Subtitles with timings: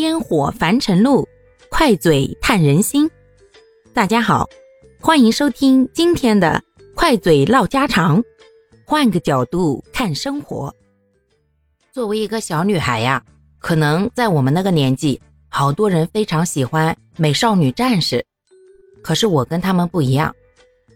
[0.00, 1.28] 烟火凡尘路，
[1.68, 3.10] 快嘴探人心。
[3.92, 4.48] 大家好，
[4.98, 6.62] 欢迎收听今天的
[6.94, 8.24] 快嘴唠家常，
[8.86, 10.74] 换个角度看生活。
[11.92, 13.22] 作为一个小女孩呀，
[13.58, 18.24] 可能在我们那个年纪，好多人非常喜欢美少女战士。
[19.02, 20.34] 可是我跟他们不一样，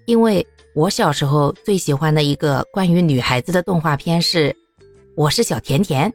[0.06, 4.48] 因为我小时候最喜欢的一个关于女孩子的动画片是
[5.14, 6.10] 《我是小甜甜》。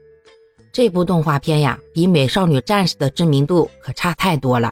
[0.72, 4.72] 这部动画片呀，比《美少女战士》的知名度可差太多了。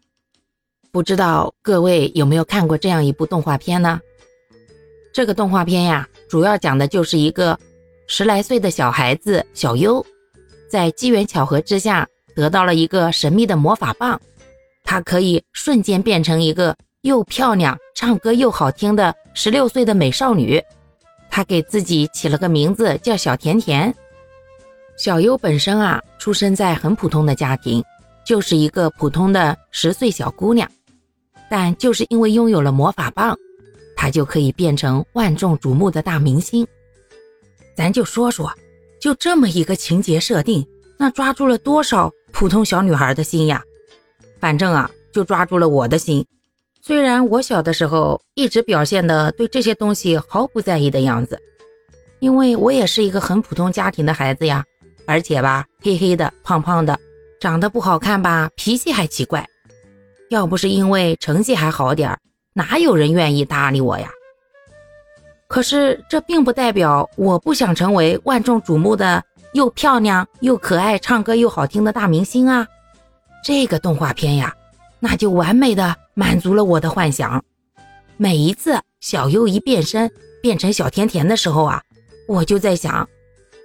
[0.91, 3.99] 不知道各位有没有看过这样一部动画片呢？
[5.13, 7.59] 这个动画片呀，主要讲的就是一个
[8.07, 10.05] 十来岁的小孩子小优，
[10.69, 14.19] 在机缘巧合之下得到了一个神秘的魔法棒，
[14.83, 20.61] 他可以瞬间变成一个又漂亮、唱歌又好听的十六岁的美少女。
[21.29, 23.93] 他给自己起了个名字叫小甜甜。
[24.97, 27.83] 小优本身啊，出生在很普通的家庭，
[28.25, 30.67] 就是一个普通的十岁小姑娘。
[31.49, 33.37] 但就是因为拥有了魔法棒，
[33.95, 36.67] 她就可以变成万众瞩目的大明星。
[37.75, 38.51] 咱就说说，
[38.99, 40.65] 就这么一个情节设定，
[40.97, 43.61] 那抓住了多少普通小女孩的心呀？
[44.39, 46.25] 反正啊，就抓住了我的心。
[46.81, 51.39] 虽然我小的时候一直表现的对这些东西毫不在意的样子，
[52.19, 54.65] 因为我也是一个很普通家庭的孩子呀。
[55.07, 56.99] 而且吧，黑黑的、胖胖的，
[57.39, 59.47] 长得不好看吧，脾气还奇怪。
[60.29, 62.19] 要不是因为成绩还好点
[62.53, 64.09] 哪有人愿意搭理我呀？
[65.47, 72.67] 可是这并不代表我不想成为万众瞩目的又漂亮又可爱、唱歌又好听的大明星啊！
[73.45, 74.53] 这个动画片呀，
[74.99, 77.41] 那就完美的满足了我的幻想。
[78.17, 80.11] 每一次小优一变身
[80.41, 81.81] 变成小甜甜的时候啊，
[82.27, 83.07] 我就在想。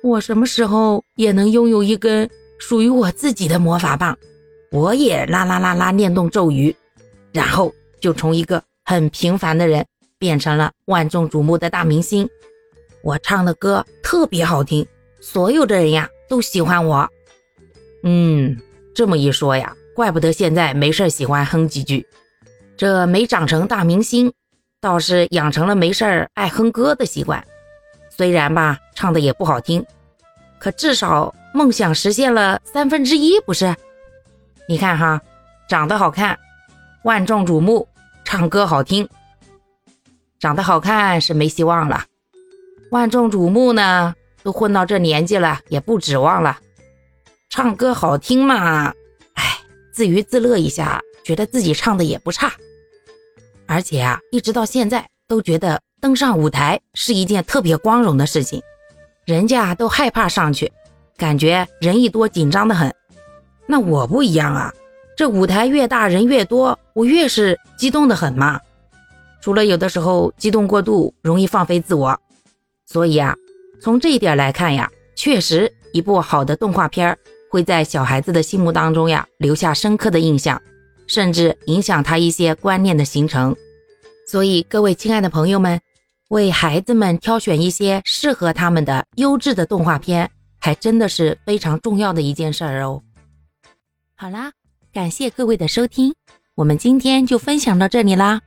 [0.02, 4.18] 我什么时候也能拥有一根属于我自己的魔法棒？
[4.72, 6.74] 我也啦啦啦啦念动咒语，
[7.32, 9.86] 然后就从一个很平凡的人
[10.18, 12.28] 变成了万众瞩目的大明星。
[13.02, 14.84] 我唱的歌特别好听，
[15.20, 17.08] 所有的人呀都喜欢我。
[18.02, 18.56] 嗯，
[18.94, 22.04] 这么一说呀，怪不得现在没事喜欢哼几句。
[22.76, 24.32] 这没长成大明星，
[24.80, 27.44] 倒是养成了没事爱哼歌的习惯。
[28.10, 29.84] 虽然吧，唱的也不好听，
[30.58, 33.74] 可至少梦想实现了三分之一，不是？
[34.68, 35.20] 你看哈，
[35.68, 36.38] 长得好看，
[37.04, 37.88] 万众瞩目，
[38.24, 39.08] 唱歌好听。
[40.38, 42.04] 长得好看是没希望了，
[42.90, 46.58] 万众瞩目呢，都混到这年纪了，也不指望了。
[47.48, 48.92] 唱歌好听嘛，
[49.34, 49.58] 哎，
[49.92, 52.52] 自娱自乐一下，觉得自己唱的也不差。
[53.66, 55.80] 而且啊，一直到现在都觉得。
[56.02, 58.60] 登上舞台是一件特别光荣的事情，
[59.32, 60.70] 人家都害怕上去，
[61.16, 62.94] 感觉人一多紧张的很。
[63.66, 64.70] 那我不一样啊，
[65.16, 68.60] 这舞台越大人越多，我越是激动的很嘛。
[69.40, 72.20] 除了有的时候激动过度容易放飞自我，
[72.84, 73.34] 所以啊，
[73.80, 77.16] 从这一点来看呀，确实一部好的动画片
[77.50, 80.60] 会在小孩子的心目当中呀留下深刻的印象，
[81.06, 83.56] 甚至影响他一些观念的形成。
[84.28, 85.80] 所以各位亲爱的朋友们。
[86.32, 93.02] 为孩子们挑选一些适合他们的优质的动画片，还真的是非常重要的一件事儿哦。
[94.14, 94.50] 好啦，
[94.94, 96.14] 感谢各位的收听，
[96.54, 98.40] 我们今天就分享到这里啦。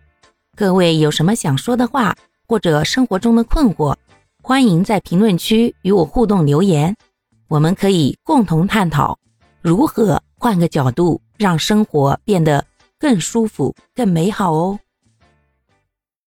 [0.58, 2.16] 各位有什么想说的话，
[2.48, 3.96] 或者生活中的困惑，
[4.42, 6.96] 欢迎在评论区与我互动留言，
[7.48, 9.16] 我们可以共同探讨
[9.62, 12.66] 如何换个角度让生活变得
[12.98, 14.80] 更舒服、更美好哦。